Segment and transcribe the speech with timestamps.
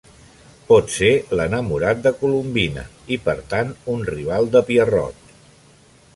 [0.69, 5.35] Pot ser l'enamorat de Colombina, i per tant, un rival de Pierrot.